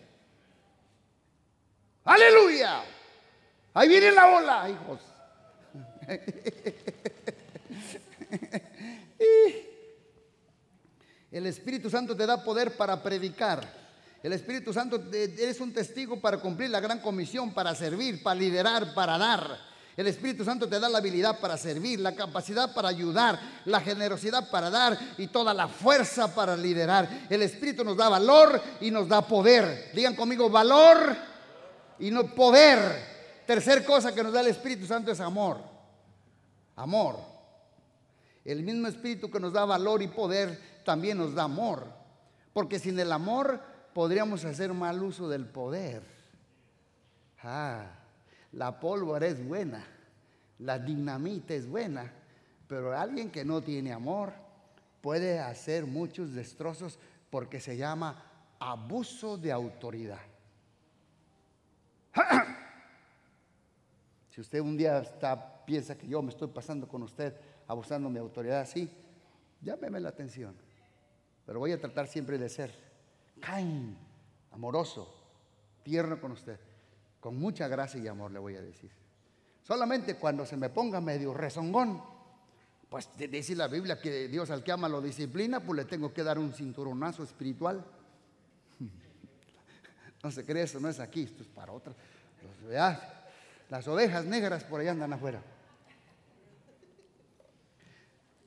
[2.05, 2.83] Aleluya.
[3.73, 4.99] Ahí viene la ola, hijos.
[11.33, 13.67] El Espíritu Santo te da poder para predicar.
[14.21, 18.93] El Espíritu Santo es un testigo para cumplir la gran comisión, para servir, para liderar,
[18.93, 19.57] para dar.
[19.97, 24.49] El Espíritu Santo te da la habilidad para servir, la capacidad para ayudar, la generosidad
[24.51, 27.25] para dar y toda la fuerza para liderar.
[27.27, 29.89] El Espíritu nos da valor y nos da poder.
[29.93, 31.17] Digan conmigo, valor
[31.97, 33.41] y no poder.
[33.47, 35.57] Tercer cosa que nos da el Espíritu Santo es amor.
[36.75, 37.17] Amor.
[38.45, 41.87] El mismo Espíritu que nos da valor y poder también nos da amor.
[42.53, 43.61] Porque sin el amor
[43.93, 46.03] podríamos hacer mal uso del poder.
[47.41, 47.87] Ah,
[48.51, 49.85] la pólvora es buena,
[50.59, 52.11] la dinamita es buena,
[52.67, 54.33] pero alguien que no tiene amor
[55.01, 58.23] puede hacer muchos destrozos porque se llama
[58.59, 60.21] abuso de autoridad.
[64.29, 67.35] Si usted un día está, piensa que yo me estoy pasando con usted
[67.67, 68.89] abusando de mi autoridad así,
[69.61, 70.55] llámeme la atención.
[71.45, 72.73] Pero voy a tratar siempre de ser
[73.39, 73.97] Cain,
[74.51, 75.13] amoroso,
[75.83, 76.59] tierno con usted,
[77.19, 78.89] con mucha gracia y amor le voy a decir.
[79.63, 82.01] Solamente cuando se me ponga medio rezongón,
[82.89, 86.23] pues dice la Biblia que Dios al que ama lo disciplina, pues le tengo que
[86.23, 87.83] dar un cinturonazo espiritual.
[90.23, 91.97] No se cree eso, no es aquí, esto es para otras.
[93.69, 95.43] Las ovejas negras por allá andan afuera.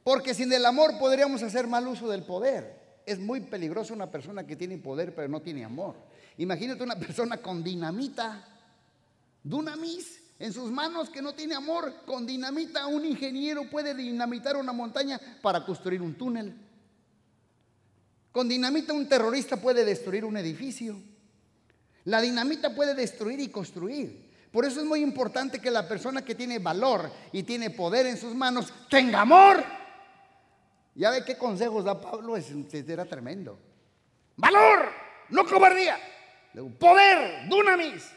[0.02, 4.44] Porque sin el amor podríamos hacer mal uso del poder es muy peligroso una persona
[4.44, 5.94] que tiene poder pero no tiene amor.
[6.38, 8.44] Imagínate una persona con dinamita,
[9.42, 12.02] dunamis, en sus manos que no tiene amor.
[12.04, 16.54] Con dinamita un ingeniero puede dinamitar una montaña para construir un túnel.
[18.32, 21.00] Con dinamita un terrorista puede destruir un edificio.
[22.04, 24.26] La dinamita puede destruir y construir.
[24.50, 28.16] Por eso es muy importante que la persona que tiene valor y tiene poder en
[28.16, 29.64] sus manos tenga amor
[30.96, 33.58] ya ve qué consejos da Pablo, es, era tremendo.
[34.36, 34.88] Valor,
[35.28, 35.98] no cobardía.
[36.78, 38.10] Poder, dunamis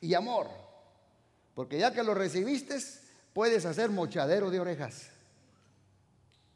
[0.00, 0.48] y amor.
[1.54, 2.76] Porque ya que lo recibiste,
[3.32, 5.10] puedes hacer mochadero de orejas.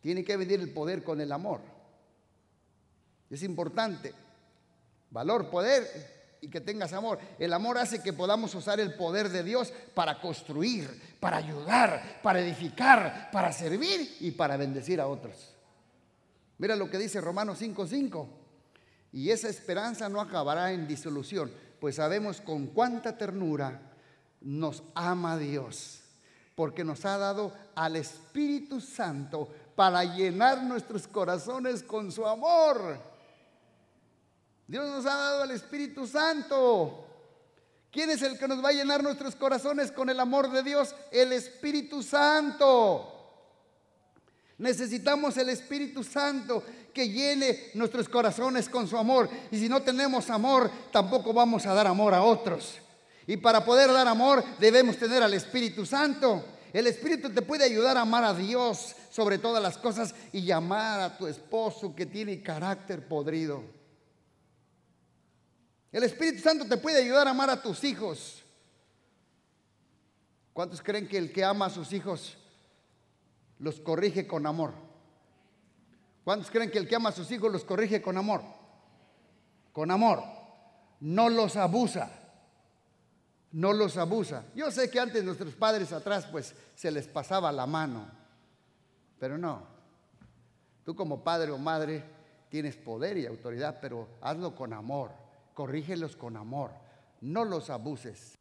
[0.03, 1.61] Tiene que venir el poder con el amor.
[3.31, 4.15] Es importante.
[5.11, 7.19] Valor, poder y que tengas amor.
[7.39, 12.41] El amor hace que podamos usar el poder de Dios para construir, para ayudar, para
[12.41, 15.55] edificar, para servir y para bendecir a otros.
[16.59, 18.29] Mira lo que dice Romanos 5:5.
[19.13, 23.81] Y esa esperanza no acabará en disolución, pues sabemos con cuánta ternura
[24.43, 26.01] nos ama Dios,
[26.55, 33.16] porque nos ha dado al Espíritu Santo para llenar nuestros corazones con su amor.
[34.67, 37.05] Dios nos ha dado al Espíritu Santo.
[37.91, 40.95] ¿Quién es el que nos va a llenar nuestros corazones con el amor de Dios?
[41.11, 43.13] El Espíritu Santo.
[44.59, 49.29] Necesitamos el Espíritu Santo que llene nuestros corazones con su amor.
[49.51, 52.79] Y si no tenemos amor, tampoco vamos a dar amor a otros.
[53.27, 56.45] Y para poder dar amor debemos tener al Espíritu Santo.
[56.73, 61.01] El Espíritu te puede ayudar a amar a Dios sobre todas las cosas y llamar
[61.01, 63.76] a tu esposo que tiene carácter podrido.
[65.97, 68.43] El Espíritu Santo te puede ayudar a amar a tus hijos.
[70.53, 72.37] ¿Cuántos creen que el que ama a sus hijos
[73.59, 74.75] los corrige con amor?
[76.23, 78.43] ¿Cuántos creen que el que ama a sus hijos los corrige con amor?
[79.73, 80.23] Con amor.
[81.01, 82.11] No los abusa
[83.53, 84.45] no los abusa.
[84.55, 88.07] Yo sé que antes nuestros padres atrás pues se les pasaba la mano,
[89.19, 89.63] pero no.
[90.85, 92.05] Tú como padre o madre
[92.51, 95.11] tienes poder y autoridad, pero hazlo con amor,
[95.57, 96.71] corrígelos con amor,
[97.23, 98.39] no los abuses.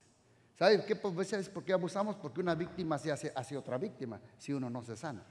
[0.60, 0.98] ¿Sabes qué?
[0.98, 2.18] Pues, ¿Sabes por qué abusamos?
[2.18, 5.24] Porque una víctima se hace hacia otra víctima si uno no se sana.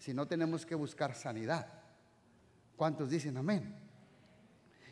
[0.00, 1.64] Si no tenemos que buscar sanidad.
[2.76, 3.72] ¿Cuántos dicen amén?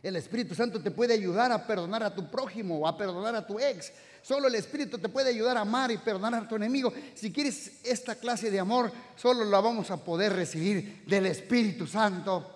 [0.05, 3.45] El Espíritu Santo te puede ayudar a perdonar a tu prójimo o a perdonar a
[3.45, 3.93] tu ex.
[4.23, 6.93] Solo el Espíritu te puede ayudar a amar y perdonar a tu enemigo.
[7.15, 12.55] Si quieres esta clase de amor, solo la vamos a poder recibir del Espíritu Santo.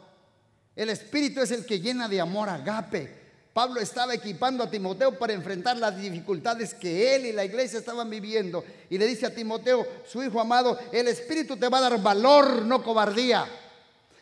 [0.76, 3.23] El Espíritu es el que llena de amor agape.
[3.54, 8.10] Pablo estaba equipando a Timoteo para enfrentar las dificultades que él y la iglesia estaban
[8.10, 8.64] viviendo.
[8.90, 12.62] Y le dice a Timoteo, su hijo amado, el Espíritu te va a dar valor,
[12.62, 13.46] no cobardía.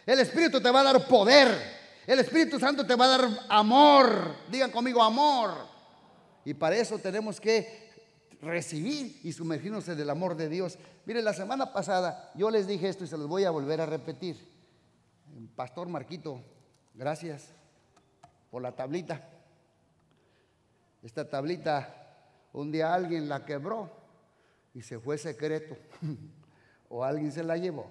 [0.05, 1.49] El Espíritu te va a dar poder.
[2.07, 4.37] El Espíritu Santo te va a dar amor.
[4.51, 5.55] Digan conmigo, amor.
[6.45, 7.91] Y para eso tenemos que
[8.43, 10.77] recibir y sumergirnos en el amor de Dios.
[11.07, 13.87] Miren, la semana pasada yo les dije esto y se los voy a volver a
[13.87, 14.37] repetir.
[15.57, 16.43] Pastor Marquito,
[16.93, 17.62] gracias
[18.53, 19.27] por la tablita.
[21.03, 22.19] Esta tablita,
[22.53, 23.91] un día alguien la quebró
[24.75, 25.75] y se fue secreto.
[26.91, 27.91] o alguien se la llevó.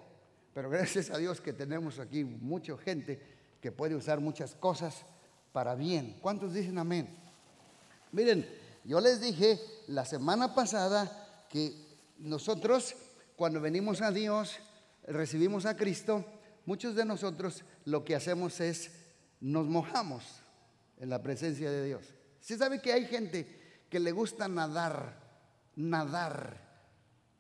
[0.54, 3.20] Pero gracias a Dios que tenemos aquí mucha gente
[3.60, 5.04] que puede usar muchas cosas
[5.52, 6.20] para bien.
[6.22, 7.08] ¿Cuántos dicen amén?
[8.12, 8.48] Miren,
[8.84, 11.74] yo les dije la semana pasada que
[12.20, 12.96] nosotros
[13.36, 14.60] cuando venimos a Dios,
[15.08, 16.24] recibimos a Cristo,
[16.68, 18.92] muchos de nosotros lo que hacemos es
[19.40, 20.41] nos mojamos
[21.02, 22.16] en la presencia de Dios.
[22.40, 25.20] ¿Sí sabe que hay gente que le gusta nadar,
[25.76, 26.58] nadar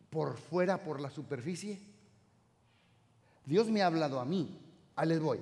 [0.09, 1.79] por fuera, por la superficie?
[3.45, 4.59] Dios me ha hablado a mí,
[4.97, 5.39] ahí les voy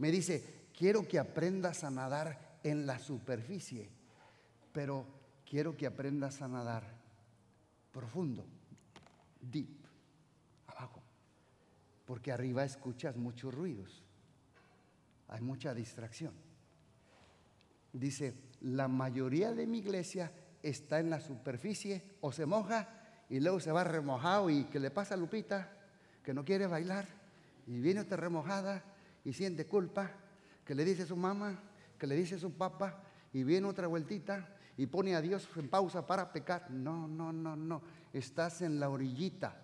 [0.00, 0.42] me dice,
[0.76, 3.90] quiero que aprendas a nadar en la superficie,
[4.72, 5.04] pero
[5.44, 6.84] quiero que aprendas a nadar
[7.92, 8.46] profundo,
[9.42, 9.68] deep,
[10.68, 11.02] abajo,
[12.06, 14.02] porque arriba escuchas muchos ruidos,
[15.28, 16.32] hay mucha distracción.
[17.92, 22.88] Dice, la mayoría de mi iglesia está en la superficie o se moja
[23.28, 25.72] y luego se va remojado y que le pasa a Lupita,
[26.22, 27.06] que no quiere bailar
[27.66, 28.84] y viene otra remojada
[29.24, 30.10] y siente culpa,
[30.64, 31.58] que le dice su mamá,
[31.98, 36.06] que le dice su papá, y viene otra vueltita y pone a Dios en pausa
[36.06, 36.70] para pecar.
[36.70, 37.82] No, no, no, no.
[38.12, 39.56] Estás en la orillita.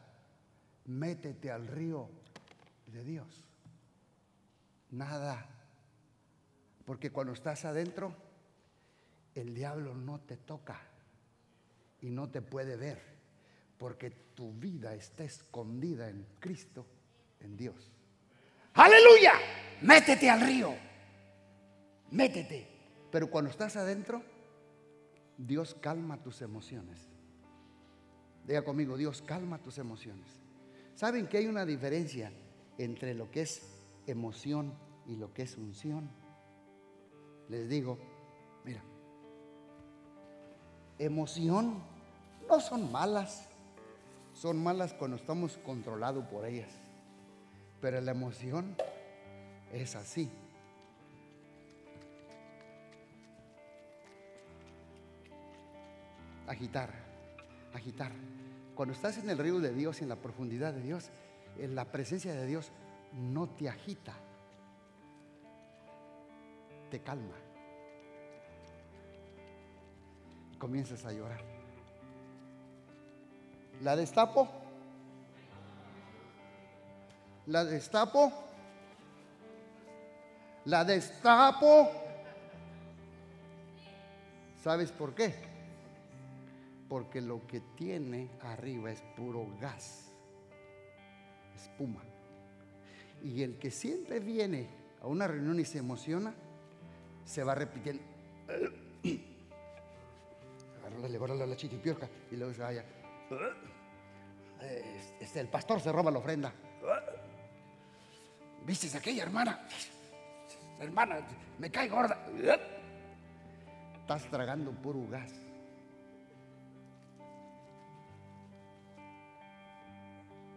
[0.87, 2.09] Métete al río
[2.87, 3.49] de Dios.
[4.91, 5.56] Nada.
[6.87, 8.15] Porque cuando estás adentro,
[9.35, 10.81] el diablo no te toca
[12.01, 13.03] y no te puede ver.
[13.77, 16.87] Porque tu vida está escondida en Cristo,
[17.41, 17.93] en Dios.
[18.75, 19.33] Aleluya,
[19.83, 20.75] métete al río,
[22.13, 22.69] métete.
[23.11, 24.23] Pero cuando estás adentro,
[25.37, 27.09] Dios calma tus emociones.
[28.47, 30.29] Diga conmigo, Dios calma tus emociones.
[30.95, 32.33] ¿Saben que hay una diferencia
[32.79, 33.63] entre lo que es
[34.07, 34.73] emoción
[35.07, 36.09] y lo que es unción?
[37.49, 37.99] Les digo,
[38.65, 38.83] mira,
[40.99, 41.83] emoción
[42.49, 43.49] no son malas,
[44.33, 46.71] son malas cuando estamos controlados por ellas.
[47.81, 48.77] Pero la emoción
[49.73, 50.31] es así.
[56.47, 56.91] Agitar,
[57.75, 58.13] agitar.
[58.75, 61.11] Cuando estás en el río de Dios, en la profundidad de Dios,
[61.59, 62.71] en la presencia de Dios,
[63.13, 64.15] no te agita,
[66.91, 67.37] te calma.
[70.59, 71.41] comienzas a llorar.
[73.83, 74.49] La destapo.
[77.47, 78.33] La destapo.
[80.65, 81.91] La destapo.
[84.63, 85.35] ¿Sabes por qué?
[86.89, 90.13] Porque lo que tiene arriba es puro gas,
[91.55, 92.03] espuma.
[93.23, 94.69] Y el que siempre viene
[95.03, 96.35] a una reunión y se emociona,
[97.27, 98.03] se va repitiendo.
[100.87, 102.85] Agárrale, a la chiquipiorca y luego se vaya.
[105.21, 106.53] Este, el pastor se roba la ofrenda.
[108.65, 109.69] ¿Viste aquella hermana?
[110.81, 111.19] Hermana,
[111.59, 112.25] me cae gorda.
[114.01, 115.33] Estás tragando puro gas.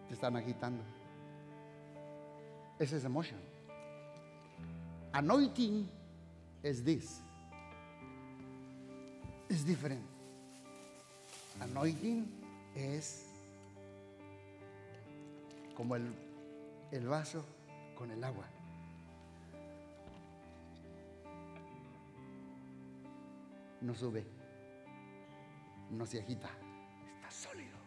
[0.07, 0.83] Te están agitando.
[2.77, 3.39] Esa es emotion.
[5.11, 5.98] Anointing
[6.63, 7.21] is this.
[9.49, 10.07] Es diferente.
[11.59, 12.25] Anointing
[12.75, 13.25] es
[15.75, 16.13] como el,
[16.91, 17.43] el vaso
[17.97, 18.45] con el agua.
[23.81, 24.25] No sube,
[25.89, 26.49] no se agita,
[27.15, 27.77] está sólido,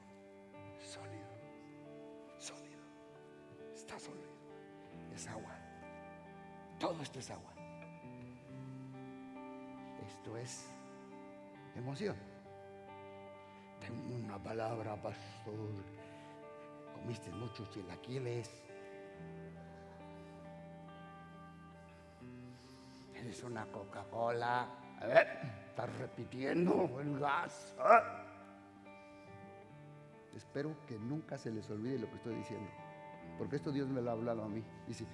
[0.80, 1.28] sólido,
[2.38, 2.82] sólido,
[3.74, 4.32] está sólido.
[5.14, 5.54] Es agua.
[6.80, 7.52] Todo esto es agua.
[10.22, 10.68] Esto es
[11.74, 12.14] emoción.
[13.80, 15.82] Tengo una palabra, pastor.
[16.94, 18.48] Comiste muchos chilaquiles.
[23.16, 24.68] Eres una Coca-Cola.
[25.00, 27.76] Estás repitiendo el gas.
[30.36, 32.70] Espero que nunca se les olvide lo que estoy diciendo.
[33.38, 34.62] Porque esto Dios me lo ha hablado a mí.
[34.86, 35.04] Dice,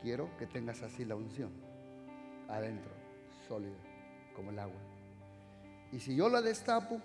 [0.00, 1.52] quiero que tengas así la unción.
[2.48, 2.92] Adentro,
[3.46, 3.76] sólida,
[4.34, 4.80] como el agua.
[5.92, 7.00] Y si yo la destapo,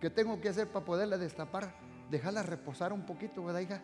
[0.00, 1.74] ¿qué tengo que hacer para poderla destapar?
[2.10, 3.80] Dejarla reposar un poquito, ¿verdad, hija?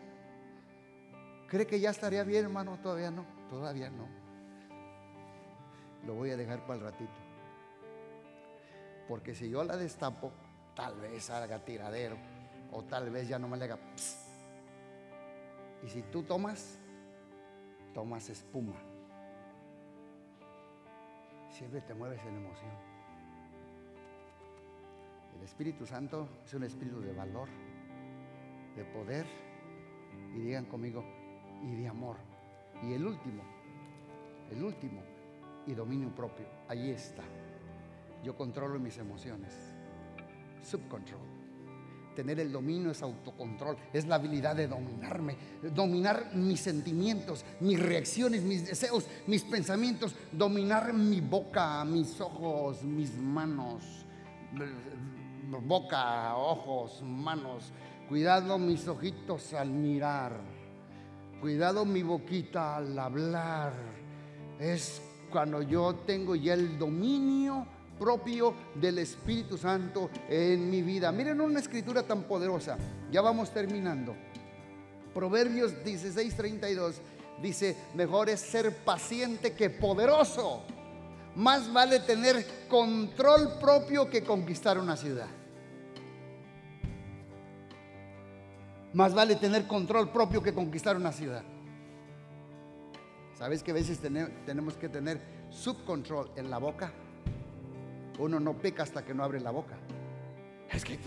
[1.47, 2.79] ¿Cree que ya estaría bien, hermano?
[2.81, 4.07] Todavía no, todavía no.
[6.05, 7.13] Lo voy a dejar para el ratito.
[9.07, 10.31] Porque si yo la destapo,
[10.75, 12.17] tal vez haga tiradero
[12.71, 13.79] o tal vez ya no me le haga.
[15.83, 16.79] Y si tú tomas,
[17.93, 18.75] tomas espuma.
[21.49, 22.71] Siempre te mueves en emoción.
[25.37, 27.49] El Espíritu Santo es un espíritu de valor,
[28.75, 29.25] de poder.
[30.35, 31.03] Y digan conmigo,
[31.61, 32.17] y de amor.
[32.81, 33.43] Y el último,
[34.49, 35.01] el último,
[35.67, 36.47] y dominio propio.
[36.67, 37.23] Ahí está.
[38.23, 39.75] Yo controlo mis emociones.
[40.61, 41.42] Subcontrol.
[42.15, 45.35] Tener el dominio es autocontrol, es la habilidad de dominarme,
[45.73, 53.15] dominar mis sentimientos, mis reacciones, mis deseos, mis pensamientos, dominar mi boca, mis ojos, mis
[53.17, 53.83] manos,
[55.65, 57.71] boca, ojos, manos,
[58.07, 60.63] cuidado mis ojitos al mirar
[61.43, 63.73] Cuidado mi boquita al hablar.
[64.57, 67.67] Es cuando yo tengo ya el dominio
[68.03, 71.09] propio del Espíritu Santo en mi vida.
[71.13, 72.77] Miren una escritura tan poderosa.
[73.09, 74.13] Ya vamos terminando.
[75.13, 76.95] Proverbios 16:32
[77.41, 80.63] dice, mejor es ser paciente que poderoso.
[81.35, 85.27] Más vale tener control propio que conquistar una ciudad.
[88.93, 91.43] Más vale tener control propio que conquistar una ciudad.
[93.37, 93.99] ¿Sabes que a veces
[94.45, 96.91] tenemos que tener subcontrol en la boca?
[98.19, 99.75] Uno no peca hasta que no abre la boca.
[100.71, 100.99] Es que,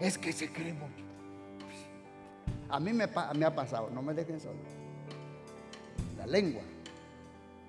[0.00, 1.04] es que se cree mucho.
[2.68, 4.58] A mí me, me ha pasado, no me dejen solo.
[6.16, 6.62] La lengua,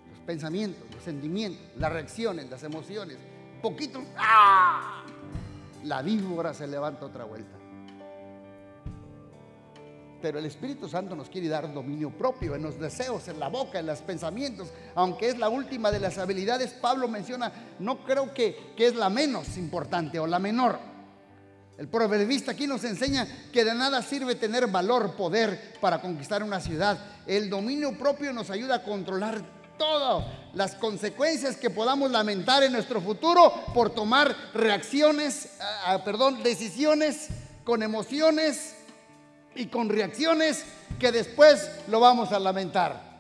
[0.10, 3.18] los pensamientos, los sentimientos, las reacciones, las emociones.
[3.62, 5.04] Poquito, ¡ah!
[5.84, 7.58] la víbora se levanta otra vuelta.
[10.26, 13.78] Pero el Espíritu Santo nos quiere dar dominio propio en los deseos, en la boca,
[13.78, 14.70] en los pensamientos.
[14.96, 19.12] Aunque es la última de las habilidades, Pablo menciona, no creo que, que es la
[19.12, 20.80] menos importante o la menor.
[21.78, 26.60] El proverbista aquí nos enseña que de nada sirve tener valor, poder para conquistar una
[26.60, 26.98] ciudad.
[27.28, 29.44] El dominio propio nos ayuda a controlar
[29.78, 35.52] todas las consecuencias que podamos lamentar en nuestro futuro por tomar reacciones,
[36.04, 37.28] perdón, decisiones
[37.64, 38.74] con emociones
[39.56, 40.66] y con reacciones
[41.00, 43.16] que después lo vamos a lamentar.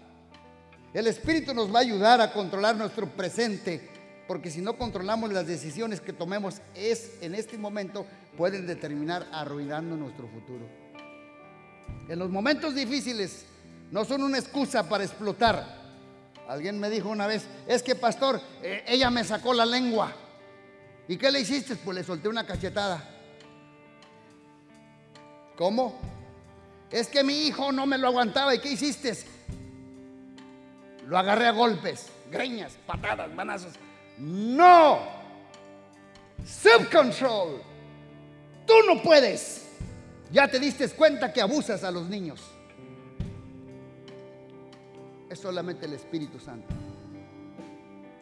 [0.93, 3.89] El Espíritu nos va a ayudar a controlar nuestro presente,
[4.27, 8.05] porque si no controlamos las decisiones que tomemos es en este momento
[8.37, 10.65] pueden determinar arruinando nuestro futuro.
[12.07, 13.45] En los momentos difíciles
[13.91, 15.85] no son una excusa para explotar,
[16.47, 20.13] Alguien me dijo una vez, es que pastor, eh, ella me sacó la lengua.
[21.07, 21.75] ¿Y qué le hiciste?
[21.75, 23.03] Pues le solté una cachetada.
[25.57, 25.99] ¿Cómo?
[26.91, 28.53] Es que mi hijo no me lo aguantaba.
[28.55, 29.13] ¿Y qué hiciste?
[31.07, 33.73] Lo agarré a golpes, greñas, patadas, manazos.
[34.17, 34.99] No.
[36.43, 37.61] Self-control.
[38.65, 39.67] Tú no puedes.
[40.31, 42.41] Ya te diste cuenta que abusas a los niños.
[45.29, 46.73] Es solamente el Espíritu Santo.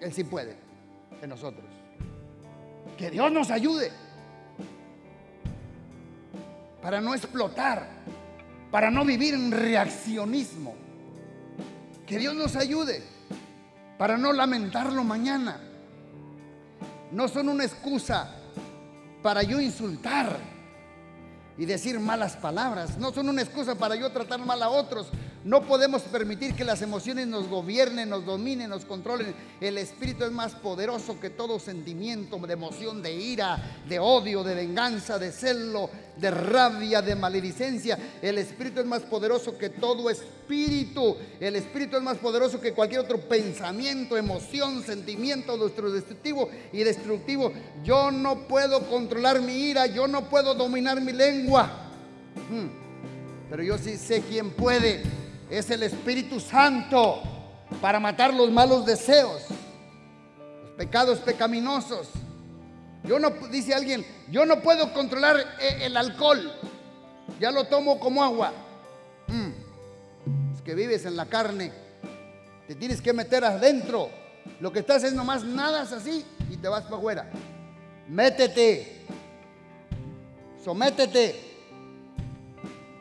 [0.01, 0.55] Él sí puede
[1.22, 1.66] en nosotros.
[2.97, 3.91] Que Dios nos ayude
[6.82, 7.88] para no explotar,
[8.74, 10.74] para no vivir en reaccionismo.
[12.07, 13.03] Que Dios nos ayude
[13.99, 15.59] para no lamentarlo mañana.
[17.11, 18.36] No son una excusa
[19.21, 20.39] para yo insultar
[21.55, 22.97] y decir malas palabras.
[22.97, 25.11] No son una excusa para yo tratar mal a otros.
[25.46, 29.36] No podemos permitir que las emociones nos gobiernen, nos dominen, nos controlen.
[29.60, 34.56] El espíritu es más poderoso que todo sentimiento de emoción, de ira, de odio, de
[34.56, 37.98] venganza, de celo, de rabia, de maledicencia.
[38.22, 41.18] El espíritu es más poderoso que todo espíritu.
[41.41, 47.52] El espíritu es más poderoso que cualquier otro pensamiento, emoción, sentimiento destructivo y destructivo.
[47.84, 51.89] Yo no puedo controlar mi ira, yo no puedo dominar mi lengua.
[52.50, 52.68] Hmm.
[53.50, 55.04] Pero yo sí sé quién puede
[55.50, 57.22] es el Espíritu Santo
[57.82, 59.41] para matar los malos deseos,
[60.62, 62.10] los pecados pecaminosos.
[63.04, 66.52] Yo no, dice alguien, yo no puedo controlar e, el alcohol,
[67.39, 68.54] ya lo tomo como agua.
[69.28, 70.54] Mm.
[70.56, 71.72] Es que vives en la carne,
[72.68, 74.10] te tienes que meter adentro.
[74.60, 77.32] Lo que estás es nomás nadas así y te vas para afuera.
[78.08, 79.06] Métete,
[80.64, 81.36] sométete,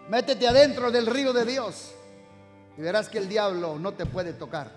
[0.08, 1.92] métete adentro del río de Dios.
[2.76, 4.70] Y verás que el diablo no te puede tocar,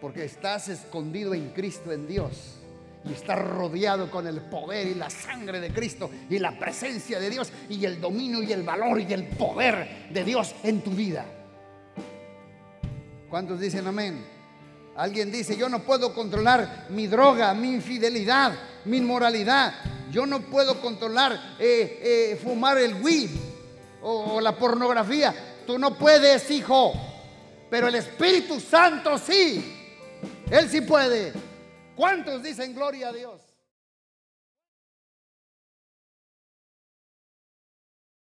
[0.00, 2.54] porque estás escondido en Cristo, en Dios.
[3.04, 7.30] Y estás rodeado con el poder y la sangre de Cristo y la presencia de
[7.30, 11.24] Dios y el dominio y el valor y el poder de Dios en tu vida.
[13.30, 14.24] ¿Cuántos dicen amén?
[14.96, 18.52] Alguien dice, yo no puedo controlar mi droga, mi infidelidad,
[18.86, 19.74] mi inmoralidad.
[20.10, 23.30] Yo no puedo controlar eh, eh, fumar el weed
[24.02, 25.34] o la pornografía.
[25.66, 26.92] Tú no puedes, hijo.
[27.70, 29.74] Pero el Espíritu Santo sí.
[30.50, 31.32] Él sí puede.
[31.94, 33.45] ¿Cuántos dicen gloria a Dios?